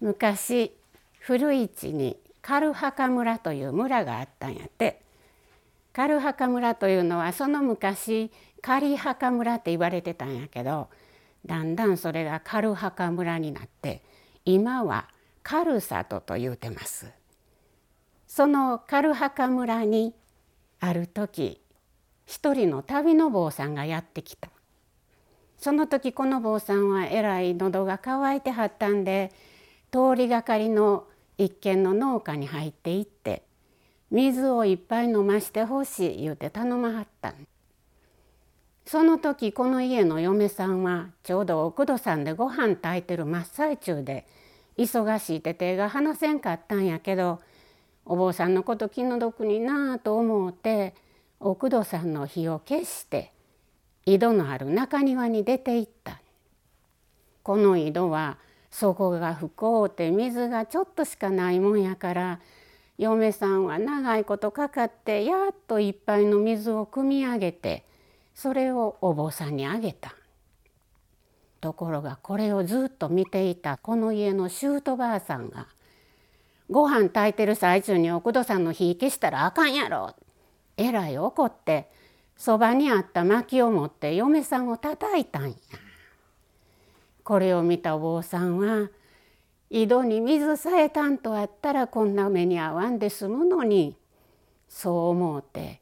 [0.00, 0.72] 昔
[1.18, 5.02] 古市に軽墓村という村があったんやって
[5.92, 8.30] 軽墓村というのはその昔
[8.62, 10.88] 仮墓村って言われてたんやけど
[11.44, 14.02] だんだんそれが軽墓村になって
[14.44, 15.08] 今は
[15.42, 17.10] 軽里と言うてます。
[18.26, 20.14] その軽墓村に
[20.80, 21.60] ある時
[22.26, 24.50] 一人の旅の坊さんがやってきた。
[25.58, 29.32] その時この坊さんはえらい喉が渇いてはったんで
[29.90, 31.04] 通りがかりの
[31.38, 33.42] 一軒の農家に入っていって
[34.10, 37.34] 水をいっぱい飲ましてほしい言うて頼まはった
[38.86, 44.26] その時この家の嫁さんはちょうど奥戸さんでご飯炊いてる真っ最中で
[44.76, 47.40] 忙しいて手が離せんかったんやけど
[48.04, 50.94] お坊さんのこと気の毒になあと思うて
[51.38, 53.32] 奥戸さんの火を消して
[54.06, 56.20] 井戸のある中庭に出て行った。
[57.42, 58.38] この井戸は
[58.70, 62.40] 底が不幸て水がちょっとしかないもんやから
[62.98, 67.84] 嫁さんは長いことかかってやっと一杯の水を汲み上げて
[68.34, 70.14] それをお坊さんにあげた。
[71.60, 75.66] ところがこれをずっと見ていたこの家の姑ばあさんが
[76.70, 80.14] 「ご飯炊いてる最中に奥戸さんの火消したらあかんやろ」
[80.78, 81.90] えらい怒って
[82.36, 85.56] そばにあった薪を持って嫁さんを叩いたんや。
[87.30, 88.90] これを見たお坊さんは
[89.70, 93.94] 井戸に水さえたんとあったらこんな目に遭わんで済むのに
[94.68, 95.80] そう思うて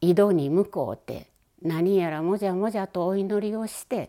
[0.00, 1.26] 井戸に向こうて
[1.60, 4.08] 何やらもじゃもじゃとお祈りをして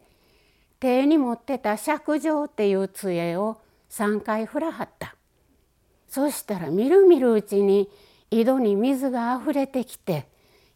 [0.79, 5.13] 手に持ってた釈状っていう杖を3回振らはった
[6.07, 7.89] そしたらみるみるうちに
[8.31, 10.25] 井戸に水があふれてきて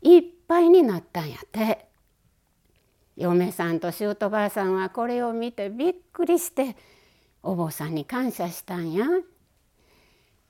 [0.01, 1.89] いっぱいになったんやて。
[3.17, 6.75] 嫁さんと姑ばあさんはこれを見てびっくりして
[7.43, 9.05] お坊さんに感謝したんや。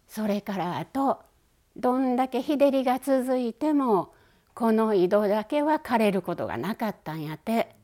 [0.07, 1.21] それからあと
[1.75, 4.13] どんだけ日照りが続いても
[4.53, 7.75] この井戸だけは枯れることがなかったんやて。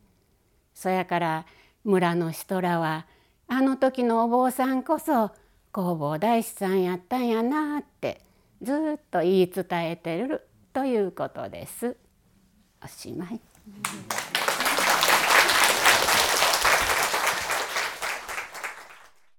[0.74, 1.46] そやから
[1.84, 3.08] 村の人らは
[3.48, 5.32] あの時のお坊さんこそ
[5.74, 8.22] 弘法大師さんやったんやなって
[8.62, 11.96] ずっと言い伝えてるということです。
[12.84, 13.40] おしまい。